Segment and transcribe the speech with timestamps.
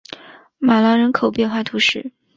[0.57, 2.11] 马朗人口变化图示